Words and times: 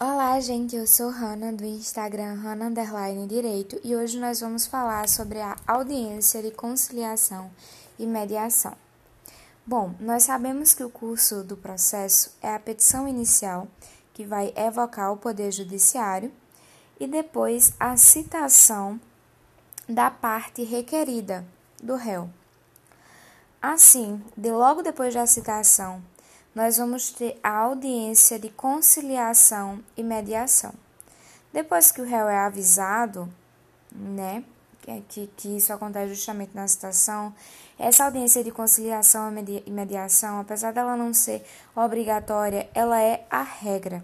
Olá, 0.00 0.38
gente, 0.38 0.76
eu 0.76 0.86
sou 0.86 1.10
Hanna 1.10 1.52
do 1.52 1.64
Instagram 1.64 2.34
Hanna 2.34 2.66
Underline 2.66 3.26
Direito 3.26 3.80
e 3.82 3.96
hoje 3.96 4.16
nós 4.16 4.38
vamos 4.38 4.64
falar 4.64 5.08
sobre 5.08 5.40
a 5.40 5.56
audiência 5.66 6.40
de 6.40 6.52
conciliação 6.52 7.50
e 7.98 8.06
mediação. 8.06 8.76
Bom, 9.66 9.92
nós 9.98 10.22
sabemos 10.22 10.72
que 10.72 10.84
o 10.84 10.88
curso 10.88 11.42
do 11.42 11.56
processo 11.56 12.32
é 12.40 12.54
a 12.54 12.60
petição 12.60 13.08
inicial, 13.08 13.66
que 14.14 14.24
vai 14.24 14.54
evocar 14.54 15.12
o 15.12 15.16
Poder 15.16 15.50
Judiciário, 15.50 16.30
e 17.00 17.08
depois 17.08 17.72
a 17.80 17.96
citação 17.96 19.00
da 19.88 20.12
parte 20.12 20.62
requerida 20.62 21.44
do 21.82 21.96
réu. 21.96 22.30
Assim, 23.60 24.22
de 24.36 24.52
logo 24.52 24.80
depois 24.80 25.12
da 25.12 25.26
citação 25.26 26.00
nós 26.58 26.76
vamos 26.76 27.12
ter 27.12 27.38
a 27.40 27.56
audiência 27.56 28.36
de 28.36 28.48
conciliação 28.48 29.78
e 29.96 30.02
mediação. 30.02 30.74
Depois 31.52 31.92
que 31.92 32.00
o 32.00 32.04
réu 32.04 32.28
é 32.28 32.36
avisado, 32.36 33.32
né, 33.92 34.42
que, 35.08 35.30
que 35.36 35.56
isso 35.56 35.72
acontece 35.72 36.14
justamente 36.16 36.50
na 36.54 36.66
citação, 36.66 37.32
essa 37.78 38.06
audiência 38.06 38.42
de 38.42 38.50
conciliação 38.50 39.32
e 39.64 39.70
mediação, 39.70 40.40
apesar 40.40 40.72
dela 40.72 40.96
não 40.96 41.14
ser 41.14 41.46
obrigatória, 41.76 42.68
ela 42.74 43.00
é 43.00 43.24
a 43.30 43.44
regra. 43.44 44.02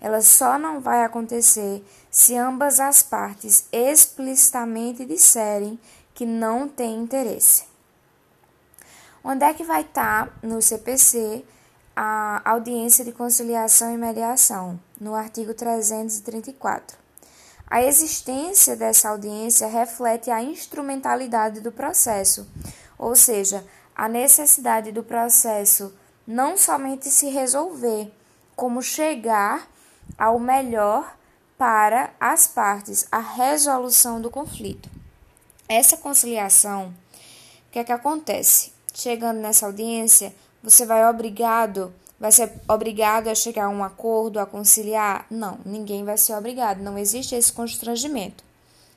Ela 0.00 0.22
só 0.22 0.56
não 0.56 0.80
vai 0.80 1.02
acontecer 1.02 1.84
se 2.08 2.36
ambas 2.36 2.78
as 2.78 3.02
partes 3.02 3.66
explicitamente 3.72 5.04
disserem 5.04 5.76
que 6.14 6.24
não 6.24 6.68
têm 6.68 7.00
interesse. 7.00 7.64
Onde 9.24 9.44
é 9.44 9.52
que 9.52 9.64
vai 9.64 9.80
estar 9.80 10.32
no 10.40 10.62
CPC 10.62 11.44
a 11.96 12.42
audiência 12.44 13.04
de 13.04 13.12
conciliação 13.12 13.94
e 13.94 13.96
mediação, 13.96 14.80
no 15.00 15.14
artigo 15.14 15.54
334. 15.54 16.98
A 17.66 17.82
existência 17.82 18.76
dessa 18.76 19.08
audiência 19.08 19.66
reflete 19.66 20.30
a 20.30 20.42
instrumentalidade 20.42 21.60
do 21.60 21.72
processo, 21.72 22.46
ou 22.98 23.14
seja, 23.14 23.64
a 23.94 24.08
necessidade 24.08 24.90
do 24.90 25.02
processo 25.02 25.94
não 26.26 26.56
somente 26.56 27.08
se 27.10 27.28
resolver, 27.28 28.12
como 28.56 28.82
chegar 28.82 29.68
ao 30.18 30.38
melhor 30.38 31.16
para 31.56 32.10
as 32.20 32.46
partes, 32.46 33.06
a 33.10 33.18
resolução 33.18 34.20
do 34.20 34.30
conflito. 34.30 34.90
Essa 35.68 35.96
conciliação, 35.96 36.94
o 37.68 37.70
que 37.70 37.78
é 37.78 37.84
que 37.84 37.92
acontece? 37.92 38.72
Chegando 38.92 39.38
nessa 39.38 39.66
audiência, 39.66 40.34
você 40.64 40.86
vai 40.86 41.06
obrigado, 41.06 41.92
vai 42.18 42.32
ser 42.32 42.50
obrigado 42.66 43.28
a 43.28 43.34
chegar 43.34 43.66
a 43.66 43.68
um 43.68 43.84
acordo, 43.84 44.40
a 44.40 44.46
conciliar? 44.46 45.26
Não, 45.30 45.58
ninguém 45.62 46.04
vai 46.04 46.16
ser 46.16 46.34
obrigado, 46.34 46.78
não 46.78 46.96
existe 46.96 47.34
esse 47.34 47.52
constrangimento. 47.52 48.42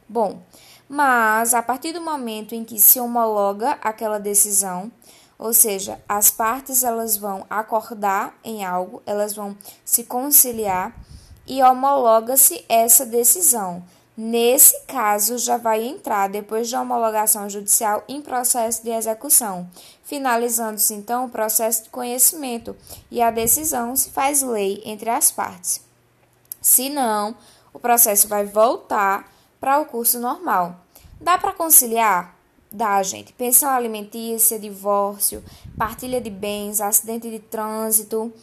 Bom, 0.07 0.41
mas 0.88 1.53
a 1.53 1.61
partir 1.61 1.91
do 1.91 1.99
momento 1.99 2.55
em 2.55 2.63
que 2.63 2.79
se 2.79 3.01
homologa 3.01 3.77
aquela 3.81 4.17
decisão, 4.17 4.89
ou 5.38 5.53
seja, 5.53 5.99
as 6.07 6.31
partes 6.31 6.85
elas 6.85 7.17
vão 7.17 7.45
acordar 7.49 8.33
em 8.45 8.63
algo, 8.63 9.03
elas 9.05 9.33
vão 9.33 9.57
se 9.83 10.05
conciliar 10.05 10.95
e 11.45 11.61
homologa-se 11.61 12.63
essa 12.69 13.05
decisão. 13.05 13.83
Nesse 14.19 14.79
caso, 14.87 15.37
já 15.37 15.57
vai 15.57 15.85
entrar, 15.85 16.27
depois 16.27 16.71
da 16.71 16.81
homologação 16.81 17.47
judicial, 17.47 18.03
em 18.09 18.19
processo 18.19 18.81
de 18.81 18.89
execução, 18.89 19.69
finalizando-se 20.03 20.95
então 20.95 21.25
o 21.25 21.29
processo 21.29 21.83
de 21.83 21.91
conhecimento 21.91 22.75
e 23.11 23.21
a 23.21 23.29
decisão 23.29 23.95
se 23.95 24.09
faz 24.09 24.41
lei 24.41 24.81
entre 24.83 25.11
as 25.11 25.31
partes. 25.31 25.81
Se 26.59 26.89
não, 26.89 27.35
o 27.71 27.77
processo 27.77 28.27
vai 28.27 28.43
voltar 28.43 29.31
para 29.59 29.79
o 29.79 29.85
curso 29.85 30.19
normal. 30.19 30.77
Dá 31.21 31.38
para 31.38 31.53
conciliar? 31.53 32.35
Dá, 32.71 33.01
gente. 33.03 33.33
Pensão 33.33 33.69
alimentícia, 33.69 34.57
divórcio, 34.57 35.44
partilha 35.77 36.19
de 36.19 36.31
bens, 36.31 36.81
acidente 36.81 37.29
de 37.29 37.38
trânsito 37.38 38.33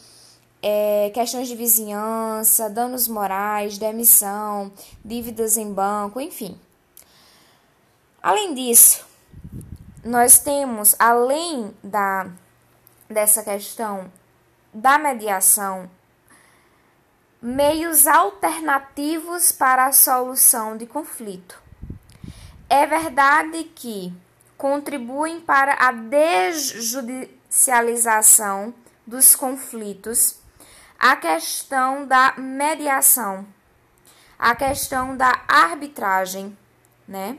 é, 0.66 1.10
questões 1.12 1.46
de 1.46 1.54
vizinhança, 1.54 2.70
danos 2.70 3.06
morais, 3.06 3.76
demissão, 3.76 4.72
dívidas 5.04 5.58
em 5.58 5.70
banco, 5.70 6.18
enfim. 6.18 6.58
Além 8.22 8.54
disso, 8.54 9.04
nós 10.02 10.38
temos, 10.38 10.96
além 10.98 11.70
da, 11.82 12.28
dessa 13.10 13.42
questão 13.42 14.10
da 14.72 14.98
mediação, 14.98 15.90
meios 17.42 18.06
alternativos 18.06 19.52
para 19.52 19.84
a 19.84 19.92
solução 19.92 20.78
de 20.78 20.86
conflito. 20.86 21.62
É 22.70 22.86
verdade 22.86 23.64
que 23.64 24.14
contribuem 24.56 25.42
para 25.42 25.74
a 25.74 25.92
desjudicialização 25.92 28.72
dos 29.06 29.36
conflitos 29.36 30.42
a 30.98 31.16
questão 31.16 32.06
da 32.06 32.34
mediação, 32.36 33.46
a 34.38 34.54
questão 34.54 35.16
da 35.16 35.42
arbitragem, 35.48 36.56
né? 37.06 37.38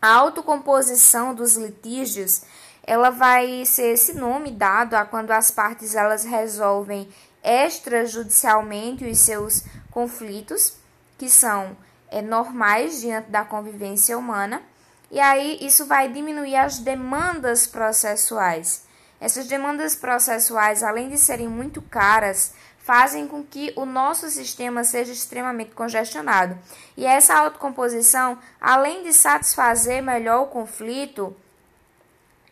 A 0.00 0.14
autocomposição 0.14 1.34
dos 1.34 1.56
litígios, 1.56 2.42
ela 2.84 3.10
vai 3.10 3.64
ser 3.66 3.94
esse 3.94 4.14
nome 4.14 4.50
dado 4.50 4.94
a 4.94 5.04
quando 5.04 5.32
as 5.32 5.50
partes 5.50 5.94
elas 5.94 6.24
resolvem 6.24 7.08
extrajudicialmente 7.42 9.04
os 9.04 9.18
seus 9.18 9.64
conflitos, 9.90 10.76
que 11.18 11.28
são 11.28 11.76
é, 12.10 12.22
normais 12.22 13.00
diante 13.00 13.30
da 13.30 13.44
convivência 13.44 14.16
humana, 14.16 14.62
e 15.10 15.18
aí 15.18 15.58
isso 15.60 15.86
vai 15.86 16.08
diminuir 16.08 16.56
as 16.56 16.78
demandas 16.78 17.66
processuais. 17.66 18.86
Essas 19.20 19.46
demandas 19.46 19.96
processuais, 19.96 20.82
além 20.82 21.08
de 21.08 21.18
serem 21.18 21.48
muito 21.48 21.82
caras, 21.82 22.52
fazem 22.88 23.28
com 23.28 23.44
que 23.44 23.70
o 23.76 23.84
nosso 23.84 24.30
sistema 24.30 24.82
seja 24.82 25.12
extremamente 25.12 25.72
congestionado. 25.72 26.58
E 26.96 27.04
essa 27.04 27.34
autocomposição, 27.34 28.38
além 28.58 29.02
de 29.02 29.12
satisfazer 29.12 30.02
melhor 30.02 30.44
o 30.44 30.46
conflito, 30.46 31.36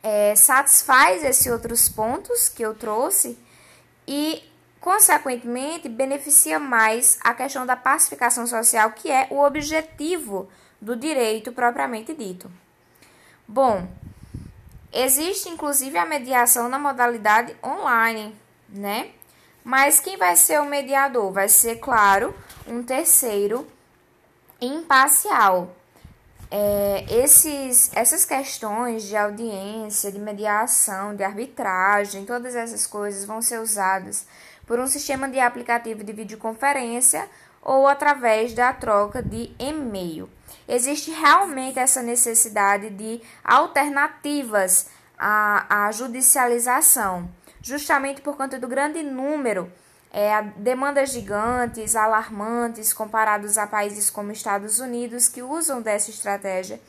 é, 0.03 0.37
satisfaz 0.37 1.25
esses 1.25 1.47
outros 1.47 1.89
pontos 1.89 2.51
que 2.51 2.63
eu 2.63 2.75
trouxe 2.75 3.39
e, 4.07 4.43
consequentemente, 4.79 5.89
beneficia 5.89 6.59
mais 6.59 7.19
a 7.25 7.33
questão 7.33 7.65
da 7.65 7.75
pacificação 7.75 8.47
social, 8.47 8.91
que 8.91 9.11
é 9.11 9.29
o 9.31 9.43
objetivo 9.43 10.51
do 10.79 10.95
direito 10.95 11.51
propriamente 11.51 12.13
dito. 12.13 12.53
Bom, 13.49 13.89
existe 14.93 15.49
inclusive 15.49 15.97
a 15.97 16.05
mediação 16.05 16.69
na 16.69 16.79
modalidade 16.79 17.57
online, 17.65 18.37
né? 18.69 19.13
Mas 19.67 19.99
quem 19.99 20.17
vai 20.17 20.37
ser 20.37 20.61
o 20.61 20.65
mediador? 20.65 21.33
Vai 21.33 21.49
ser, 21.49 21.81
claro, 21.81 22.33
um 22.69 22.85
terceiro 22.85 23.67
imparcial. 24.61 25.75
É, 26.49 27.05
esses, 27.09 27.91
essas 27.93 28.25
questões 28.25 29.03
de 29.03 29.17
audiência, 29.17 30.13
de 30.13 30.21
mediação, 30.21 31.17
de 31.17 31.25
arbitragem, 31.25 32.25
todas 32.25 32.55
essas 32.55 32.87
coisas 32.87 33.25
vão 33.25 33.43
ser 33.43 33.59
usadas 33.59 34.25
por 34.69 34.79
um 34.79 34.87
sistema 34.87 35.29
de 35.29 35.41
aplicativo 35.41 36.05
de 36.05 36.13
videoconferência 36.13 37.29
ou 37.61 37.89
através 37.89 38.55
da 38.55 38.73
troca 38.73 39.21
de 39.21 39.51
e-mail. 39.59 40.31
Existe 40.69 41.11
realmente 41.11 41.81
essa 41.81 42.05
necessidade 42.05 42.89
de 42.91 43.21
alternativas 43.43 44.87
à, 45.19 45.87
à 45.87 45.91
judicialização 45.91 47.29
justamente 47.67 48.21
por 48.21 48.37
conta 48.37 48.61
do 48.61 48.69
grande 48.69 49.03
número 49.03 49.71
é, 50.13 50.41
demandas 50.57 51.11
gigantes, 51.11 51.97
alarmantes, 51.97 52.93
comparados 52.93 53.59
a 53.59 53.67
países 53.67 54.09
como 54.09 54.31
Estados 54.31 54.79
Unidos, 54.79 55.29
que 55.29 55.43
usam 55.43 55.83
dessa 55.83 56.09
estratégia 56.11 56.81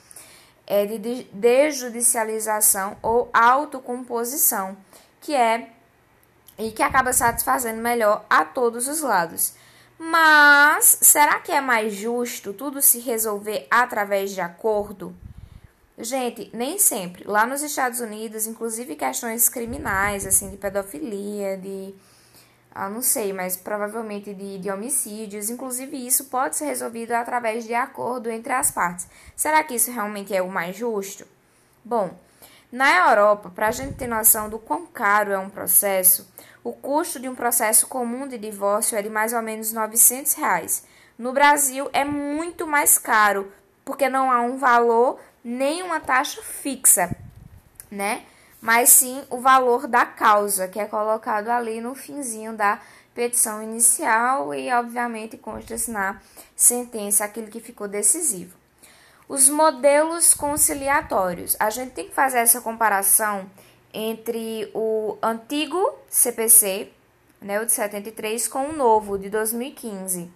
é, 0.68 0.86
de 0.86 1.24
desjudicialização 1.34 2.96
ou 3.02 3.28
autocomposição, 3.34 4.78
que 5.20 5.36
é 5.36 5.72
e 6.60 6.72
que 6.72 6.84
acaba 6.84 7.12
satisfazendo 7.12 7.82
melhor 7.82 8.24
a 8.30 8.46
todos 8.46 8.88
os 8.88 9.02
lados. 9.02 9.56
Mas 9.98 11.00
será 11.02 11.40
que 11.40 11.52
é 11.52 11.60
mais 11.60 11.96
justo 11.96 12.54
tudo 12.54 12.84
se 12.84 13.00
resolver 13.00 13.66
através 13.72 14.30
de 14.30 14.42
acordo? 14.42 15.16
Gente, 15.98 16.50
nem 16.54 16.78
sempre. 16.78 17.24
Lá 17.26 17.46
nos 17.46 17.64
Estados 17.64 18.00
Unidos, 18.00 18.46
inclusive 18.46 18.96
questões 18.96 19.50
criminais, 19.50 20.28
assim, 20.28 20.52
de 20.52 20.58
pedofilia, 20.58 21.58
de. 21.58 21.96
Ah, 22.74 22.88
não 22.88 23.02
sei, 23.02 23.34
mas 23.34 23.58
provavelmente 23.58 24.32
de, 24.34 24.60
de 24.60 24.70
homicídios. 24.70 25.50
Inclusive, 25.50 25.98
isso 25.98 26.26
pode 26.26 26.56
ser 26.56 26.66
resolvido 26.66 27.14
através 27.14 27.66
de 27.66 27.74
acordo 27.74 28.30
entre 28.30 28.54
as 28.54 28.70
partes. 28.70 29.08
Será 29.36 29.64
que 29.64 29.74
isso 29.74 29.92
realmente 29.92 30.36
é 30.36 30.42
o 30.42 30.50
mais 30.50 30.76
justo? 30.76 31.26
Bom, 31.84 32.16
na 32.72 33.10
Europa, 33.10 33.50
para 33.50 33.70
a 33.70 33.72
gente 33.72 33.96
ter 33.96 34.06
noção 34.06 34.50
do 34.50 34.60
quão 34.60 34.86
caro 34.86 35.32
é 35.32 35.40
um 35.40 35.50
processo, 35.50 36.32
o 36.64 36.74
custo 36.74 37.20
de 37.20 37.28
um 37.28 37.34
processo 37.34 37.88
comum 37.88 38.28
de 38.28 38.38
divórcio 38.38 38.98
é 38.98 39.02
de 39.02 39.10
mais 39.10 39.34
ou 39.34 39.42
menos 39.42 39.72
900 39.72 40.34
reais. 40.34 40.84
No 41.18 41.34
Brasil 41.34 41.90
é 41.94 42.04
muito 42.06 42.68
mais 42.68 43.00
caro, 43.00 43.52
porque 43.84 44.08
não 44.08 44.30
há 44.30 44.42
um 44.42 44.58
valor 44.58 45.20
nem 45.48 45.82
uma 45.82 46.02
taxa 46.02 46.42
fixa, 46.42 47.16
né? 47.90 48.26
Mas 48.60 48.90
sim 48.90 49.24
o 49.30 49.38
valor 49.38 49.88
da 49.88 50.06
causa, 50.06 50.68
que 50.68 50.78
é 50.78 50.84
colocado 50.84 51.48
ali 51.48 51.80
no 51.80 51.96
finzinho 51.96 52.52
da 52.52 52.82
petição 53.16 53.64
inicial 53.64 54.54
e, 54.54 54.70
obviamente, 54.74 55.38
consta-se 55.38 55.90
na 55.90 56.20
sentença 56.54 57.24
aquilo 57.24 57.48
que 57.48 57.62
ficou 57.62 57.88
decisivo. 57.88 58.58
Os 59.30 59.48
modelos 59.48 60.34
conciliatórios. 60.34 61.56
A 61.62 61.70
gente 61.70 61.94
tem 61.94 62.10
que 62.10 62.14
fazer 62.14 62.40
essa 62.40 62.60
comparação 62.60 63.50
entre 63.94 64.70
o 64.74 65.18
antigo 65.24 65.98
CPC, 66.10 66.92
né, 67.42 67.62
o 67.62 67.66
de 67.66 67.72
73, 67.72 68.50
com 68.50 68.68
o 68.68 68.74
novo, 68.74 69.18
de 69.18 69.30
2015. 69.30 70.30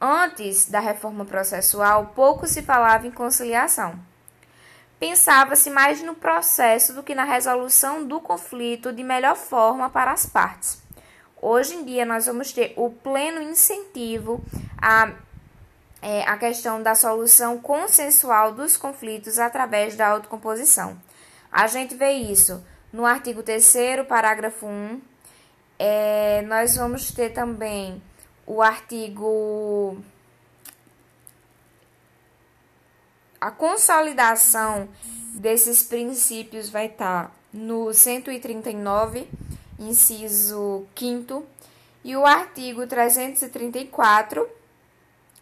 Antes 0.00 0.66
da 0.66 0.78
reforma 0.78 1.24
processual, 1.24 2.12
pouco 2.14 2.46
se 2.46 2.62
falava 2.62 3.08
em 3.08 3.10
conciliação. 3.10 3.98
Pensava-se 4.98 5.70
mais 5.70 6.02
no 6.02 6.14
processo 6.14 6.92
do 6.92 7.02
que 7.02 7.14
na 7.14 7.24
resolução 7.24 8.06
do 8.06 8.20
conflito 8.20 8.92
de 8.92 9.02
melhor 9.02 9.36
forma 9.36 9.90
para 9.90 10.12
as 10.12 10.26
partes. 10.26 10.82
Hoje 11.40 11.74
em 11.74 11.84
dia, 11.84 12.06
nós 12.06 12.26
vamos 12.26 12.52
ter 12.52 12.72
o 12.76 12.90
pleno 12.90 13.42
incentivo 13.42 14.42
a 14.80 15.12
é, 16.02 16.22
a 16.22 16.36
questão 16.36 16.82
da 16.82 16.94
solução 16.94 17.58
consensual 17.58 18.52
dos 18.52 18.76
conflitos 18.76 19.38
através 19.40 19.96
da 19.96 20.06
autocomposição. 20.06 20.96
A 21.50 21.66
gente 21.66 21.94
vê 21.96 22.12
isso 22.12 22.64
no 22.92 23.04
artigo 23.04 23.42
3 23.42 24.06
parágrafo 24.08 24.66
1. 24.66 25.00
É, 25.78 26.42
nós 26.42 26.76
vamos 26.76 27.10
ter 27.10 27.30
também 27.30 28.00
o 28.46 28.62
artigo. 28.62 29.98
A 33.46 33.50
consolidação 33.52 34.88
desses 35.34 35.80
princípios 35.80 36.68
vai 36.68 36.86
estar 36.86 37.32
no 37.52 37.94
139, 37.94 39.24
inciso 39.78 40.84
5, 40.98 41.46
e 42.02 42.16
o 42.16 42.26
artigo 42.26 42.88
334 42.88 44.48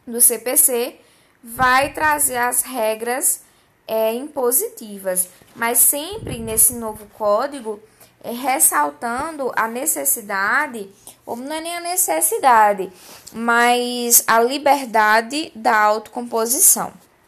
do 0.06 0.20
CPC 0.20 1.00
vai 1.42 1.94
trazer 1.94 2.36
as 2.36 2.60
regras 2.60 3.40
é, 3.88 4.12
impositivas, 4.12 5.30
mas 5.56 5.78
sempre 5.78 6.38
nesse 6.38 6.74
novo 6.74 7.06
código 7.14 7.80
é, 8.22 8.32
ressaltando 8.32 9.50
a 9.56 9.66
necessidade, 9.66 10.90
ou 11.24 11.36
não 11.36 11.56
é 11.56 11.60
nem 11.62 11.76
a 11.78 11.80
necessidade, 11.80 12.92
mas 13.32 14.22
a 14.26 14.42
liberdade 14.42 15.50
da 15.54 15.74
autocomposição. 15.74 17.02